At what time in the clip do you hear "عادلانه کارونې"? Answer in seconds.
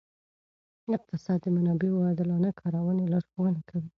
2.07-3.05